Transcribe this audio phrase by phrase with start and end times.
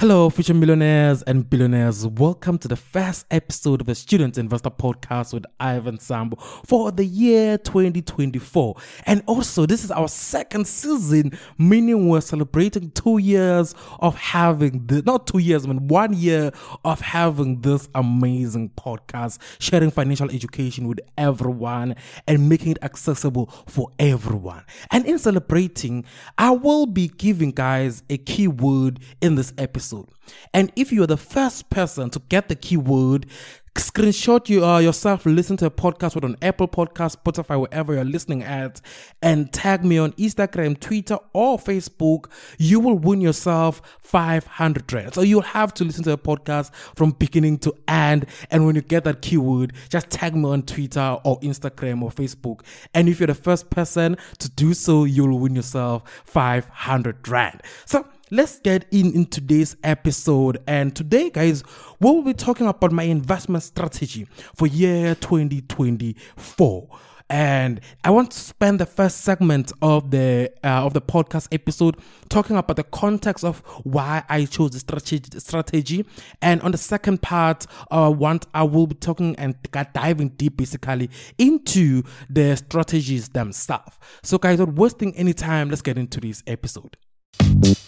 [0.00, 2.04] Hello, future millionaires and billionaires.
[2.04, 6.36] Welcome to the first episode of the Student Investor Podcast with Ivyn Sambo
[6.66, 8.74] for the year 2024.
[9.06, 15.00] And also, this is our second season, meaning we're celebrating two years of having the,
[15.02, 16.50] not two years, I mean, one year
[16.84, 21.94] of having this amazing podcast, sharing financial education with everyone
[22.26, 24.64] and making it accessible for everyone.
[24.90, 26.04] And in celebrating,
[26.36, 30.08] I will be giving guys a keyword in this episode episode.
[30.52, 33.26] And if you're the first person to get the keyword,
[33.74, 38.04] screenshot you uh, yourself listen to a podcast with on apple podcast spotify wherever you're
[38.04, 38.80] listening at
[39.20, 42.30] and tag me on instagram twitter or facebook.
[42.56, 45.14] You will win yourself 500 rand.
[45.14, 48.26] So you'll have to listen to a podcast from beginning to end.
[48.52, 52.60] And when you get that keyword just tag me on twitter or instagram or facebook.
[52.94, 57.60] And if you're the first person to do so you'll win yourself 500 rand.
[57.86, 61.62] So let's get in in today's episode and today guys
[62.00, 66.88] we will be talking about my investment strategy for year 2024
[67.30, 71.96] and I want to spend the first segment of the uh, of the podcast episode
[72.28, 76.04] talking about the context of why I chose the strategy, strategy.
[76.42, 79.56] and on the second part, uh, want I will be talking and
[79.94, 83.96] diving deep basically into the strategies themselves.
[84.22, 86.98] So, guys, not wasting any time, let's get into this episode.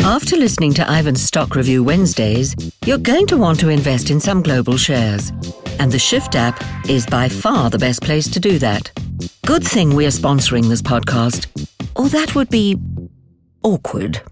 [0.00, 4.42] After listening to Ivyn's Stock Review Wednesdays, you're going to want to invest in some
[4.42, 5.30] global shares.
[5.78, 8.90] And the Shyft app is by far the best place to do that.
[9.44, 11.46] Good thing we are sponsoring this podcast,
[11.96, 12.78] or that would be
[13.62, 14.22] awkward.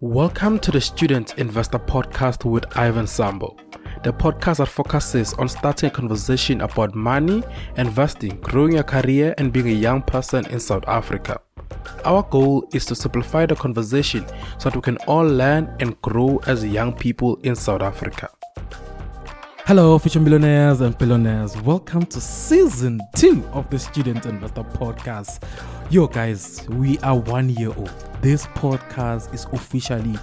[0.00, 3.56] Welcome to the Student Investor Podcast with Ivyn Sambo
[4.04, 7.42] the podcast that focuses on starting a conversation about money,
[7.78, 11.40] investing, growing your career, and being a young person in South Africa.
[12.04, 14.26] Our goal is to simplify the conversation
[14.58, 18.28] so that we can all learn and grow as young people in South Africa.
[19.64, 21.56] Hello, future millionaires and billionaires.
[21.62, 25.42] Welcome to season two of the Student Investor Podcast.
[25.90, 27.90] Yo, guys, we are one year old.
[28.20, 30.18] This podcast is officially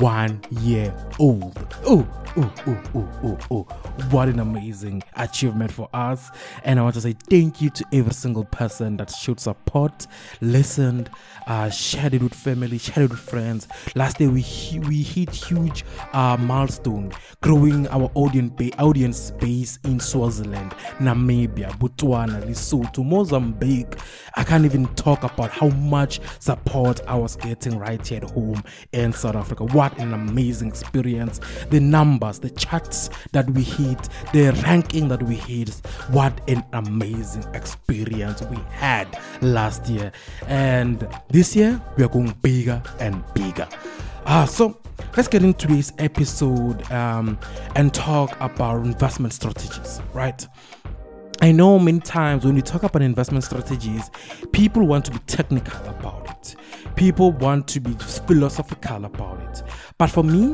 [0.00, 1.56] one year old.
[1.86, 3.62] Oh, oh, oh, oh, oh, oh.
[4.10, 6.30] What an amazing achievement for us.
[6.64, 10.06] And I want to say thank you to every single person that showed support,
[10.40, 11.10] listened,
[11.46, 13.68] uh, shared it with family, shared it with friends.
[13.94, 14.44] Last day we
[14.86, 22.42] we hit huge uh, milestone, growing our audience ba- audience base in Swaziland, Namibia, Botswana,
[22.44, 23.94] Lesotho, Mozambique.
[24.36, 28.62] I can't even talk about how much support I was getting right here at home
[28.92, 29.64] in South Africa.
[29.82, 31.40] What an amazing experience!
[31.70, 35.70] The numbers, the charts that we hit, the ranking that we hit.
[36.12, 40.12] What an amazing experience we had last year,
[40.46, 43.66] and this year, we are going bigger and bigger.
[44.24, 44.80] Uh, so,
[45.16, 47.36] let's get into this episode um,
[47.74, 50.46] and talk about investment strategies, right?
[51.40, 54.12] I know many times when we talk about investment strategies,
[54.52, 56.54] people want to be technical about it.
[56.96, 59.62] People want to be philosophical about it.
[59.98, 60.52] But for me,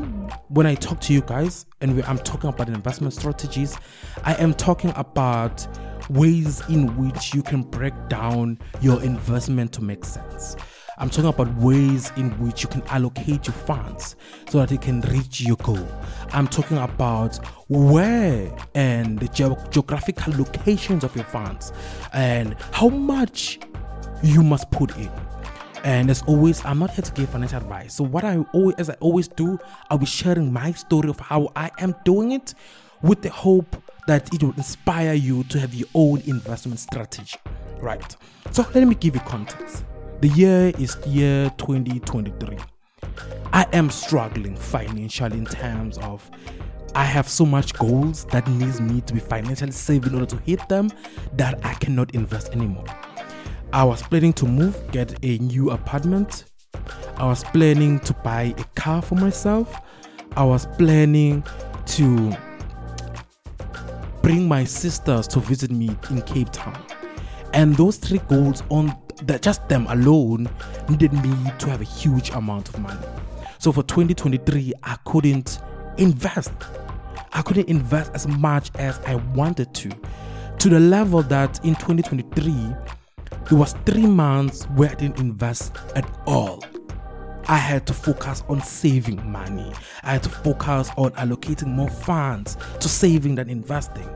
[0.49, 3.77] when I talk to you guys and I'm talking about investment strategies,
[4.25, 5.67] I am talking about
[6.11, 10.57] ways in which you can break down your investment to make sense.
[11.01, 14.17] I'm talking about ways in which you can allocate your funds
[14.49, 15.87] so that you can reach your goal.
[16.33, 17.37] I'm talking about
[17.69, 21.73] where and the ge- geographical locations of your funds
[22.13, 23.61] and how much
[24.25, 25.11] you must put in.
[25.85, 27.95] And as always, I'm not here to give financial advice.
[27.95, 29.59] So what I always, as I always do,
[29.91, 32.55] I'll be sharing my story of how I am doing it
[33.03, 37.39] with the hope that it will inspire you to have your own investment strategy.
[37.81, 38.17] Right.
[38.51, 39.85] So let me give you context.
[40.21, 42.57] The year is year 2023.
[43.53, 46.29] I am struggling financially in terms of
[46.95, 50.37] I have so much goals that needs me to be financially safe in order to
[50.39, 50.91] hit them
[51.35, 52.85] that I cannot invest anymore.
[53.71, 56.45] I was planning to move, get a new apartment.
[57.17, 59.75] I was planning to buy a car for myself.
[60.37, 61.45] I was planning
[61.87, 62.37] to
[64.23, 66.83] bring my sisters to visit me in Cape Town.
[67.53, 70.49] And those three goals on that just them alone
[70.89, 73.07] needed me to have a huge amount of money.
[73.59, 75.61] So for 2023, I couldn't
[75.99, 76.53] invest.
[77.33, 79.91] I couldn't invest as much as I wanted to,
[80.59, 82.75] to the level that in 2023,
[83.49, 86.63] there was three months where I didn't invest at all.
[87.47, 89.73] I had to focus on saving money.
[90.03, 94.09] I had to focus on allocating more funds to saving than investing.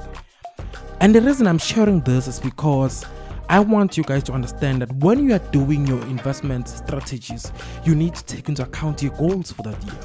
[1.00, 3.06] And the reason I'm sharing this is because
[3.48, 7.50] I want you guys to understand that when you are doing your investment strategies,
[7.84, 9.98] you need to take into account your goals for that year.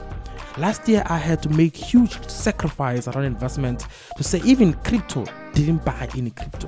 [0.58, 5.84] Last year, I had to make huge sacrifice around investment to say even crypto didn't
[5.84, 6.68] buy any crypto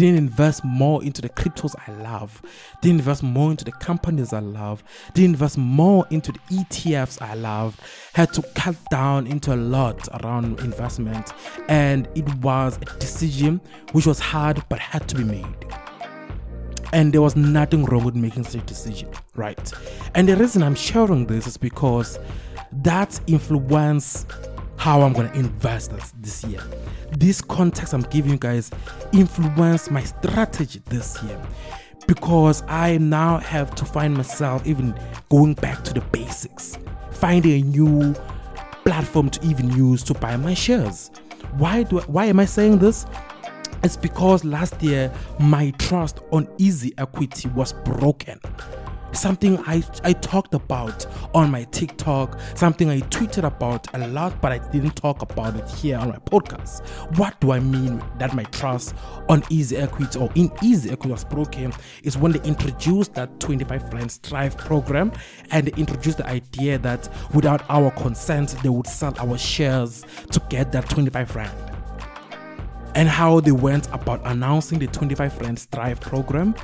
[0.00, 2.42] didn't invest more into the cryptos I love,
[2.80, 4.82] didn't invest more into the companies I love,
[5.14, 7.78] didn't invest more into the ETFs I love,
[8.12, 11.32] had to cut down into a lot around investment.
[11.68, 13.60] And it was a decision
[13.92, 15.44] which was hard but had to be made.
[16.92, 19.72] And there was nothing wrong with making such a decision, right?
[20.14, 22.18] And the reason I'm sharing this is because
[22.72, 24.26] that influence
[24.76, 25.92] how I'm to invest
[26.22, 26.60] this year.
[27.12, 28.70] This context I'm giving you guys
[29.12, 31.40] influence my strategy this year
[32.06, 34.98] because I now have to find myself even
[35.30, 36.78] going back to the basics,
[37.10, 38.14] finding a new
[38.84, 41.10] platform to even use to buy my shares.
[41.56, 43.06] Why do I, why am I saying this?
[43.82, 48.40] It's because last year my trust on easy equity was broken
[49.14, 54.52] something I, I talked about on my TikTok, something I tweeted about a lot, but
[54.52, 56.86] I didn't talk about it here on my podcast.
[57.16, 58.94] What do I mean that my trust
[59.28, 61.72] on Easy Equity or in Easy Equity was broken
[62.02, 65.12] is when they introduced that 25 Friends Thrive program
[65.50, 70.40] and they introduced the idea that without our consent, they would sell our shares to
[70.48, 71.50] get that 25 Friend
[72.94, 76.54] and how they went about announcing the 25 Friends Thrive program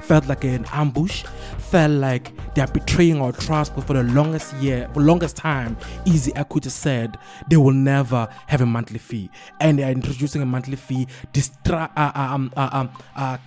[0.00, 1.24] felt like an ambush,
[1.58, 3.74] felt like they're betraying our trust.
[3.74, 7.18] But for the longest year, for longest time, Easy Equity said
[7.48, 9.30] they will never have a monthly fee,
[9.60, 11.06] and they are introducing a monthly fee.
[11.32, 13.38] Distra- uh, uh um, uh, um, uh,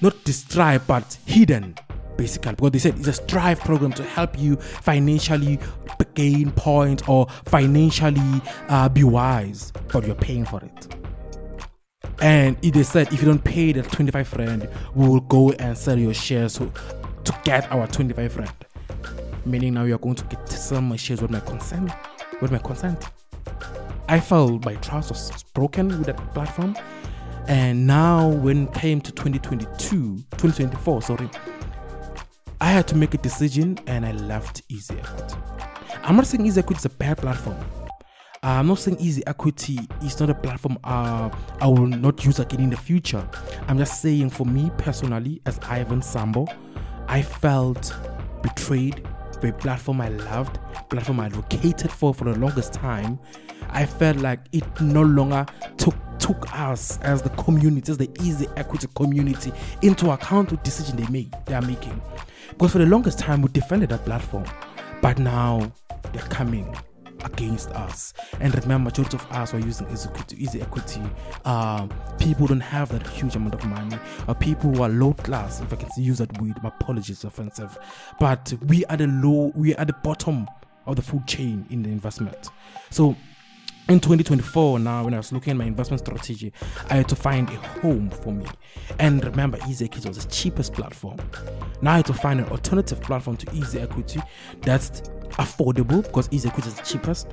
[0.00, 1.74] not described, but hidden
[2.16, 5.58] basically because they said it's a Thrive program to help you financially
[6.14, 10.96] gain points or financially uh, be wise but you're paying for it
[12.20, 15.98] and they said if you don't pay the 25 rand, we will go and sell
[15.98, 16.70] your shares to,
[17.24, 18.52] to get our 25 rand.
[19.44, 21.90] Meaning now you are going to get some shares with my consent.
[22.40, 23.04] With my consent.
[24.08, 26.76] I felt my trust was broken with that platform.
[27.46, 31.30] And now when it came to 2022, 2024, sorry,
[32.60, 34.96] I had to make a decision and I left Easy.
[36.02, 37.56] I'm not saying Easy is a bad platform.
[38.44, 41.28] Uh, I'm not saying Easy Equity is not a platform uh,
[41.60, 43.28] I will not use again in the future.
[43.66, 46.46] I'm just saying for me personally, as Ivyn Sambo,
[47.08, 47.92] I felt
[48.42, 49.02] betrayed
[49.42, 53.18] by a platform I loved, platform I advocated for for the longest time.
[53.70, 55.44] I felt like it no longer
[55.76, 59.52] took took us as the community, as the Easy Equity community,
[59.82, 62.00] into account with decision they make they are making.
[62.50, 64.44] Because for the longest time we defended that platform,
[65.02, 65.72] but now
[66.12, 66.76] they're coming
[67.24, 68.14] against us.
[68.40, 69.86] And remember, majority of us are using
[70.36, 71.02] easy equity.
[71.44, 71.86] Uh,
[72.18, 73.98] people don't have that huge amount of money.
[74.26, 77.78] Or people who are low class, if I can use that word, my apologies, offensive.
[78.18, 80.46] But we are the low, we are the bottom
[80.86, 82.48] of the food chain in the investment.
[82.90, 83.16] So
[83.88, 86.52] in 2024 now when i was looking at my investment strategy
[86.90, 88.44] i had to find a home for me
[88.98, 91.16] and remember easy equity was the cheapest platform
[91.80, 94.20] now i had to find an alternative platform to easy equity
[94.60, 95.00] that's
[95.32, 97.28] affordable because easy equity is the cheapest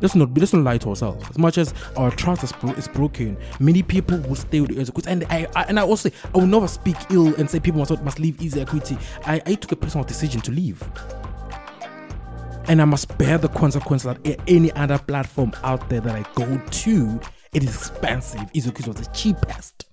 [0.00, 1.24] let's not let's not lie to ourselves.
[1.30, 5.08] As much as our trust is, is broken, many people will stay with equity.
[5.08, 8.02] And I, I, and I also I will never speak ill and say people must
[8.02, 8.98] must leave easy equity.
[9.24, 10.82] I, I took a personal decision to leave
[12.68, 16.58] and I must bear the consequences that any other platform out there that I go
[16.58, 17.20] to,
[17.52, 18.40] it is expensive.
[18.52, 19.86] Izukis was the cheapest.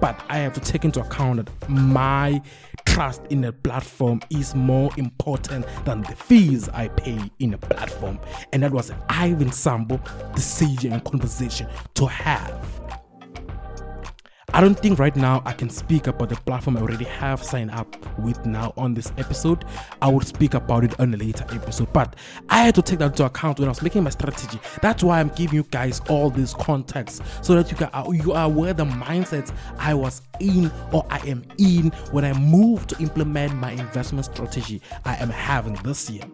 [0.00, 2.40] But I have to take into account that my
[2.86, 8.18] trust in a platform is more important than the fees I pay in a platform.
[8.52, 10.00] And that was an Ivyn Sambo
[10.34, 12.99] decision and conversation to have.
[14.60, 17.70] I don't think right now I can speak about the platform I already have signed
[17.70, 19.64] up with now on this episode.
[20.02, 22.14] I will speak about it on a later episode, but
[22.50, 24.60] I had to take that into account when I was making my strategy.
[24.82, 28.34] That's why I'm giving you guys all this context so that you can uh, you
[28.34, 32.98] are aware the mindset I was in or I am in when I move to
[32.98, 36.24] implement my investment strategy I am having this year.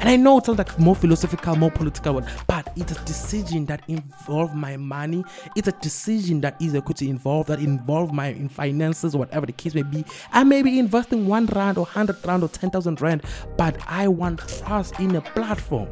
[0.00, 3.82] And I know it's like more philosophical, more political, one, but it's a decision that
[3.88, 5.24] involves my money.
[5.56, 9.52] It's a decision that is equity involved that involve my in finances, or whatever the
[9.52, 10.04] case may be.
[10.32, 13.22] I may be investing one rand or hundred rand or ten thousand rand,
[13.56, 15.88] but I want trust in a platform.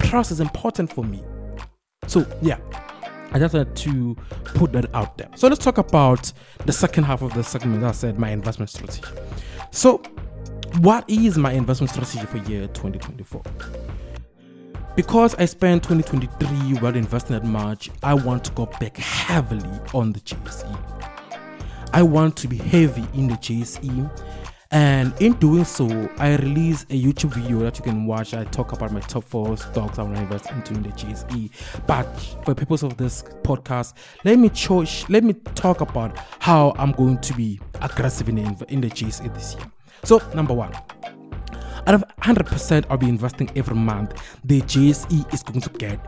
[0.00, 1.22] Trust is important for me.
[2.06, 2.58] So yeah,
[3.32, 4.16] I just wanted to
[4.54, 5.28] put that out there.
[5.36, 6.32] So let's talk about
[6.66, 7.84] the second half of the segment.
[7.84, 9.02] I said my investment strategy.
[9.70, 10.02] So,
[10.80, 13.42] what is my investment strategy for year 2024?
[14.96, 20.12] Because I spent 2023 well investing at March, I want to go back heavily on
[20.12, 21.00] the JSE.
[21.92, 24.10] I want to be heavy in the JSE.
[24.72, 28.34] And in doing so, I release a YouTube video that you can watch.
[28.34, 31.50] I talk about my top four stocks I want to invest into in the JSE.
[31.88, 32.04] But
[32.44, 33.94] for the purpose of this podcast,
[34.24, 38.66] let me cho- let me talk about how I'm going to be aggressive in the,
[38.68, 39.64] in the JSE this year.
[40.04, 40.72] So, number one,
[41.86, 45.98] out of 100% I'll be investing every month, the JSE is going to get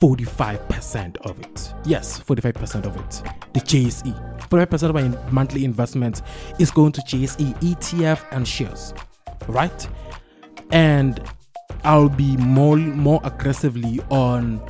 [0.00, 1.74] 45% of it.
[1.84, 3.22] Yes, 45% of it.
[3.54, 4.48] The JSE.
[4.48, 6.22] 45% of my monthly investment
[6.58, 8.94] is going to JSE, ETF, and shares.
[9.46, 9.88] Right?
[10.70, 11.20] And
[11.84, 14.60] I'll be more more aggressively on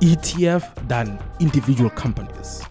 [0.00, 2.62] ETF than individual companies.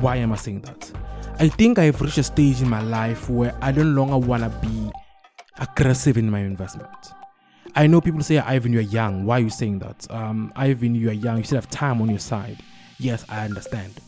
[0.00, 0.90] Why am I saying that?
[1.38, 4.48] I think I've reached a stage in my life where I no longer want to
[4.66, 4.87] be
[5.58, 6.88] aggressive in my investment.
[7.74, 9.24] I know people say, Ivyn, you're young.
[9.24, 10.06] Why are you saying that?
[10.10, 11.38] Um, Ivyn, you're young.
[11.38, 12.58] You still have time on your side.
[12.98, 14.00] Yes, I understand.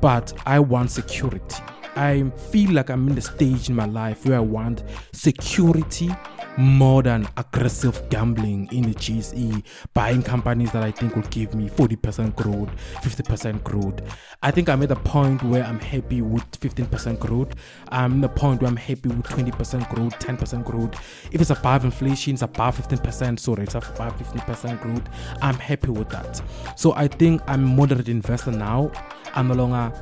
[0.00, 1.62] But I want security.
[1.96, 4.82] I feel like I'm in the stage in my life where I want
[5.12, 6.10] security
[6.56, 11.68] more than aggressive gambling in the JSE, buying companies that I think will give me
[11.68, 12.70] 40% growth,
[13.02, 14.00] 50% growth.
[14.42, 17.54] I think I'm at the point where I'm happy with 15% growth.
[17.88, 20.94] I'm at the point where I'm happy with 20% growth, 10% growth.
[21.32, 25.08] If it's above inflation, it's above 15%, so it's above 15% growth.
[25.42, 26.40] I'm happy with that.
[26.76, 28.92] So I think I'm a moderate investor now.
[29.34, 29.92] I'm no longer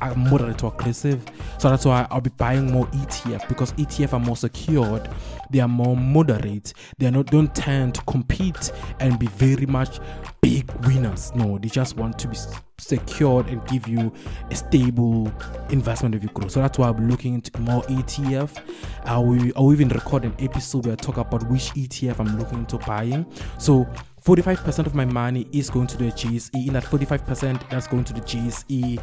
[0.00, 1.24] I'm moderate to aggressive.
[1.58, 5.08] So that's why I'll be buying more ETF because ETF are more secured,
[5.50, 10.00] they are more moderate, they are not don't tend to compete and be very much
[10.40, 11.32] big winners.
[11.36, 12.36] No, they just want to be
[12.78, 14.12] secured and give you
[14.50, 15.32] a stable
[15.70, 16.48] investment if you grow.
[16.48, 18.60] So that's why I'm looking into more ETF.
[19.04, 22.38] I will, I will even record an episode where I talk about which ETF I'm
[22.38, 23.24] looking into buying.
[23.58, 23.86] So
[24.24, 26.66] 45% of my money is going to the JSE.
[26.66, 29.00] In that 45%, that's going to the JSE,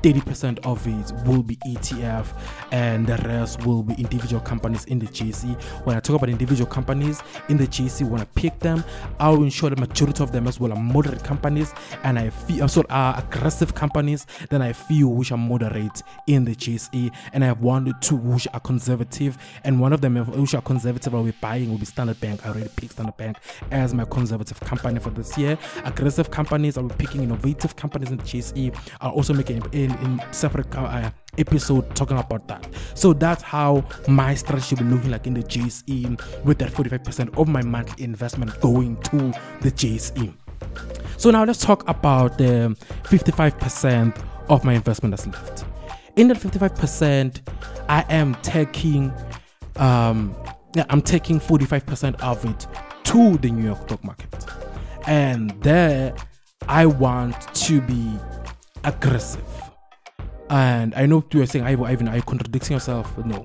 [0.00, 2.26] 30% of it will be ETF,
[2.72, 5.60] and the rest will be individual companies in the JSE.
[5.84, 8.82] When I talk about individual companies in the JSE, when I pick them,
[9.20, 12.82] I'll ensure the majority of them as well are moderate companies, and I feel also
[12.88, 14.26] are aggressive companies.
[14.48, 18.16] Then I feel which are moderate in the JSE and I have one or two
[18.16, 21.84] which are conservative, and one of them which are conservative I'll be buying will be
[21.84, 22.46] Standard Bank.
[22.46, 23.36] I already picked Standard Bank
[23.70, 25.58] as my conservative company for this year.
[25.84, 28.76] Aggressive companies, be picking innovative companies in the JSE.
[29.00, 32.66] I'll also make in separate uh, episode talking about that.
[32.94, 37.38] So that's how my strategy will be looking like in the JSE with that 45%
[37.38, 39.18] of my monthly investment going to
[39.60, 40.34] the JSE.
[41.16, 45.64] So now let's talk about the 55% of my investment that's left.
[46.16, 47.40] In that 55%,
[47.88, 49.12] I am taking
[49.76, 50.34] um
[50.74, 52.66] yeah, I'm taking 45% of it
[53.12, 54.46] to the New York stock market.
[55.06, 56.14] And there
[56.66, 58.18] I want to be
[58.84, 59.44] aggressive.
[60.48, 63.16] And I know you are saying, Ivyn, are you contradicting yourself?
[63.18, 63.44] No.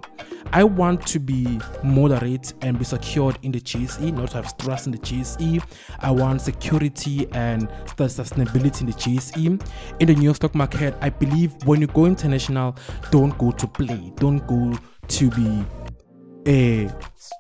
[0.54, 4.94] I want to be moderate and be secured in the JSE, not have stress in
[4.94, 5.62] the JSE.
[6.00, 9.62] I want security and sustainability in the JSE.
[10.00, 12.78] In the New York stock market, I believe when you go international,
[13.12, 15.66] don't go to play, don't go to be
[16.48, 16.90] a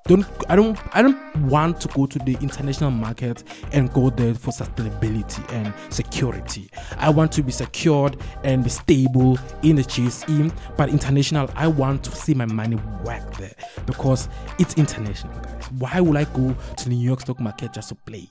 [0.06, 4.34] don't I don't I don't want to go to the international market and go there
[4.34, 6.70] for sustainability and security.
[6.98, 12.04] I want to be secured and be stable in the JSE, but international I want
[12.06, 15.72] to see my money work there because it's international, guys.
[15.72, 18.30] Why would I go to the New York stock market just to play?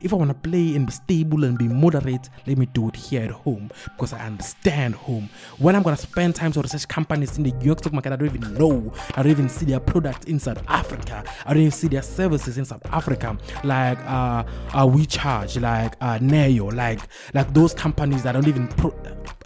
[0.00, 2.96] If I want to play and be stable and be moderate, let me do it
[2.96, 5.30] here at home because I understand home.
[5.58, 8.16] When I'm gonna spend time to research companies in the New York stock market, I
[8.16, 8.92] don't even know.
[9.14, 11.24] I don't even see their products in South Africa.
[11.46, 16.18] I don't even see their services in South Africa, like uh, uh WeCharge, like uh,
[16.20, 17.00] Neo, like
[17.34, 18.94] like those companies that don't even pro-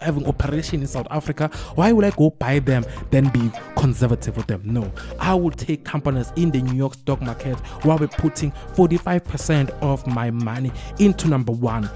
[0.01, 1.49] having operation in South Africa.
[1.75, 4.61] Why would I go buy them then be conservative with them?
[4.65, 9.69] No, I will take companies in the New York stock market while we're putting 45%
[9.81, 11.89] of my money into number one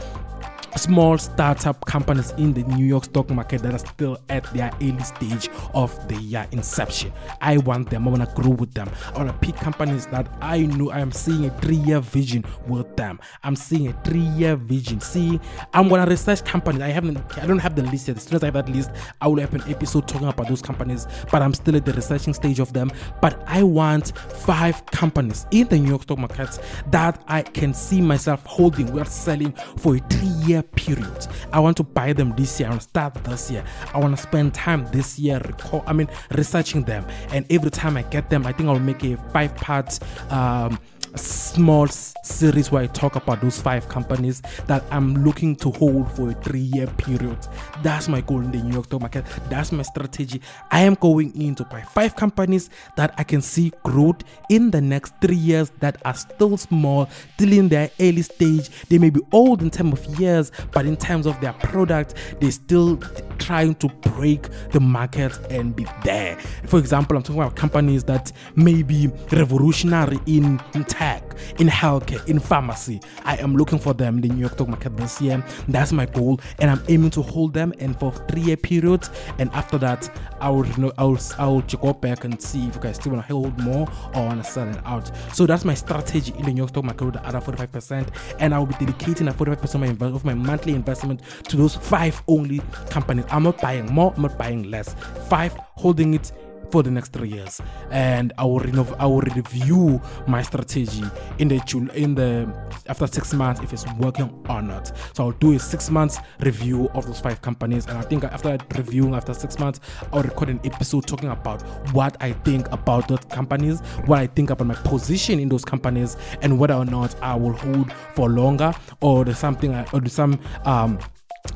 [0.75, 5.03] small startup companies in the New York stock market that are still at their early
[5.03, 7.11] stage of their inception.
[7.41, 8.07] I want them.
[8.07, 8.89] I want to grow with them.
[9.13, 12.95] I want to pick companies that I know I am seeing a three-year vision with
[12.95, 13.19] them.
[13.43, 14.99] I'm seeing a three-year vision.
[14.99, 15.39] See,
[15.73, 16.81] I'm gonna research companies.
[16.81, 17.17] I haven't.
[17.37, 18.17] I don't have the list yet.
[18.17, 18.91] As soon as I have that list,
[19.21, 21.07] I will have an episode talking about those companies.
[21.31, 22.91] But I'm still at the researching stage of them.
[23.21, 26.59] But I want five companies in the New York stock market
[26.91, 28.91] that I can see myself holding.
[28.93, 31.27] We're selling for a three-year period.
[31.51, 32.67] I want to buy them this year.
[32.67, 33.63] I want to start this year.
[33.93, 35.39] I want to spend time this year.
[35.39, 37.05] Record, I mean, researching them.
[37.29, 39.99] And every time I get them, I think I'll make a five-part.
[40.31, 40.79] Um,
[41.17, 46.31] small series where I talk about those five companies that I'm looking to hold for
[46.31, 47.37] a three year period.
[47.83, 49.25] That's my goal in the New York stock market.
[49.49, 50.41] That's my strategy.
[50.71, 54.81] I am going in to buy five companies that I can see growth in the
[54.81, 58.69] next three years that are still small, still in their early stage.
[58.89, 62.51] They may be old in terms of years, but in terms of their product, they're
[62.51, 62.97] still
[63.37, 66.37] trying to break the market and be there.
[66.65, 71.23] For example, I'm talking about companies that may be revolutionary in, in tech,
[71.59, 72.99] in healthcare, in pharmacy.
[73.23, 75.43] I am looking for them in the New York stock market this year.
[75.67, 79.11] That's my goal, and I'm aiming to hold them and for three year periods.
[79.37, 80.09] And after that,
[80.41, 82.95] I will you know I will I will go back and see if you guys
[82.95, 85.11] still want to hold more or want to sell it out.
[85.33, 88.07] So that's my strategy in the New York stock market with the other 45%,
[88.39, 91.57] and I will be dedicating a 45% of my, invest- of my monthly investment to
[91.57, 93.25] those five only companies.
[93.29, 94.95] I'm not buying more, I'm not buying less.
[95.29, 96.31] Five, holding it
[96.71, 101.03] for the next three years, and I will renov- I will review my strategy
[101.37, 102.53] in the in the
[102.87, 104.91] after six months if it's working or not.
[105.13, 108.57] So I'll do a six months review of those five companies, and I think after
[108.57, 109.79] that reviewing after six months,
[110.11, 111.61] I'll record an episode talking about
[111.93, 116.17] what I think about those companies, what I think about my position in those companies,
[116.41, 120.39] and whether or not I will hold for longer or there's something or there's some
[120.65, 120.99] um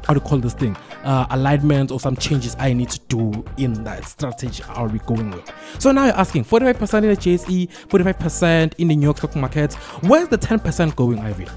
[0.06, 3.84] how to call this thing uh, alignment or some changes I need to do in
[3.84, 5.52] that strategy I'll be going with.
[5.80, 9.74] So now you're asking 45% in the JSE, 45% in the New York stock market.
[10.04, 11.48] Where's the 10% going, Ivy?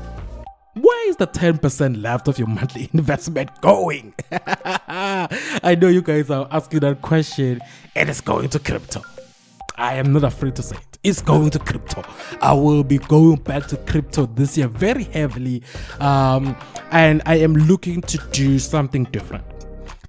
[0.75, 4.15] Where is the 10% left of your monthly investment going?
[4.31, 7.61] I know you guys are asking that question.
[7.95, 9.03] It is going to crypto.
[9.77, 10.92] I am not afraid to say it.
[11.05, 12.05] It's going to crypto.
[12.41, 15.65] I will be going back to crypto this year very heavily.
[15.99, 16.57] Um,
[16.93, 19.45] and I am looking to do something different.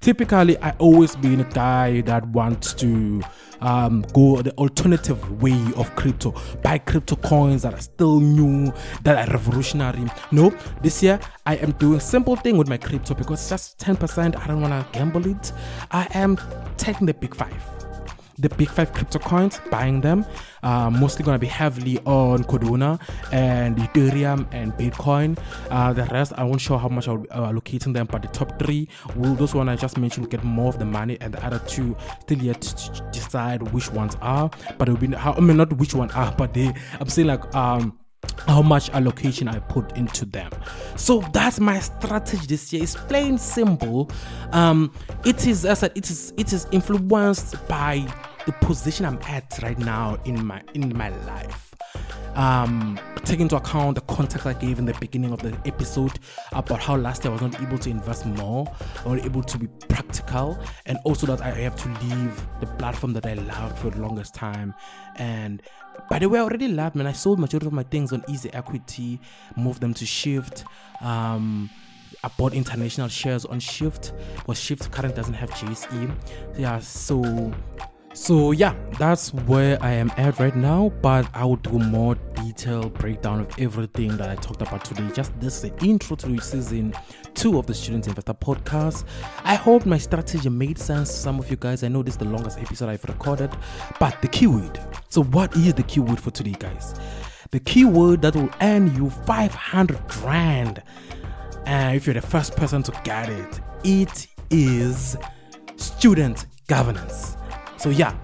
[0.02, 3.24] Typically, I always been a guy that wants to
[3.62, 8.72] um, go the alternative way of crypto, buy crypto coins that are still new,
[9.02, 10.06] that are revolutionary.
[10.32, 10.52] No,
[10.84, 14.38] this year I am doing simple thing with my crypto because it's just 10%.
[14.38, 15.54] I don't want to gamble it.
[15.90, 16.38] I am
[16.78, 17.83] taking the big five
[18.44, 20.26] the big five crypto coins, buying them.
[20.62, 23.00] Uh, mostly going to be heavily on Cardano
[23.32, 25.38] and Ethereum and Bitcoin.
[25.72, 28.28] Uh, the rest, I won't show how much I'll be uh, allocating them, but the
[28.28, 31.34] top three will, those one I just mentioned, will get more of the money, and
[31.34, 34.52] the other two still yet to decide which ones are.
[34.78, 37.56] But it will be, I mean, not which one are, but they, I'm saying like,
[37.56, 37.98] um,
[38.48, 40.52] how much allocation I put into them.
[40.96, 42.84] So that's my strategy this year.
[42.84, 44.10] It's plain simple.
[44.52, 44.94] Um,
[45.26, 48.06] it is as I said, it is it is influenced by
[48.45, 51.73] the position I'm at right now in my in my life.
[52.36, 56.17] Um, take into account the context I gave in the beginning of the episode
[56.51, 58.65] about how last year I was not able to invest more
[59.06, 63.13] I was able to be practical, and also that I have to leave the platform
[63.13, 64.73] that I loved for the longest time.
[65.17, 65.62] And
[66.10, 67.06] by the way, I already left, man.
[67.06, 69.19] I sold majority of my things on Easy Equity,
[69.56, 70.63] moved them to Shyft.
[71.01, 71.69] Um,
[72.23, 76.15] I bought international shares on Shyft, but Shyft currently doesn't have JSE.
[76.58, 77.53] Yeah, so
[78.13, 80.91] so yeah, that's where I am at right now.
[81.02, 85.10] But I will do more detailed breakdown of everything that I talked about today.
[85.13, 86.93] Just this is the intro to season
[87.34, 89.06] two of the Student Investor Podcast.
[89.43, 91.84] I hope my strategy made sense to some of you guys.
[91.84, 93.49] I know this is the longest episode I've recorded,
[93.99, 94.80] but the keyword.
[95.10, 96.93] So what is the keyword for today, guys?
[97.52, 100.84] The keyword that will earn you 500 grand.
[101.65, 105.17] And if you're the first person to get it, it is
[105.78, 107.38] student governance.
[107.84, 108.15] So yeah,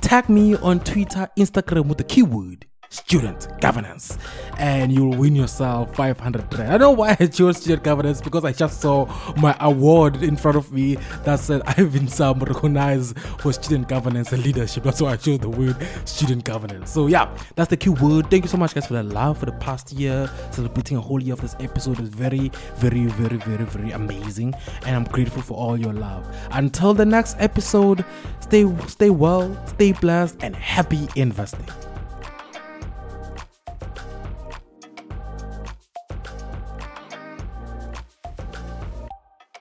[0.00, 4.18] tag me on Twitter, Instagram with the keyword student governance
[4.58, 6.68] and you'll win yourself 500 rand.
[6.68, 10.36] I don't know why I chose student governance because I just saw my award in
[10.36, 14.84] front of me that said I've been some recognized for student governance and leadership.
[14.84, 16.90] That's why I chose the word student governance.
[16.90, 18.30] So yeah, that's the key word.
[18.30, 20.30] Thank you so much guys for the love for the past year.
[20.50, 24.54] Celebrating a whole year of this episode is very, very, very, very, very amazing.
[24.84, 26.26] And I'm grateful for all your love.
[26.52, 28.04] Until the next episode,
[28.40, 31.66] stay stay well, stay blessed, and happy investing.